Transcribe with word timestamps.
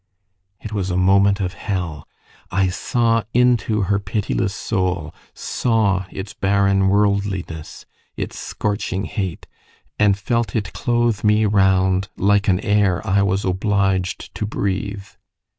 It 0.59 0.73
was 0.73 0.89
a 0.89 0.97
moment 0.97 1.39
of 1.39 1.53
hell. 1.53 2.07
I 2.49 2.69
saw 2.69 3.21
into 3.35 3.83
her 3.83 3.99
pitiless 3.99 4.51
soul 4.55 5.13
saw 5.35 6.05
its 6.09 6.33
barren 6.33 6.87
worldliness, 6.87 7.85
its 8.17 8.39
scorching 8.39 9.03
hate 9.05 9.45
and 9.99 10.17
felt 10.17 10.55
it 10.55 10.73
clothe 10.73 11.23
me 11.23 11.45
round 11.45 12.07
like 12.17 12.47
an 12.47 12.59
air 12.61 13.05
I 13.07 13.21
was 13.21 13.45
obliged 13.45 14.33
to 14.33 14.47
breathe. 14.47 15.05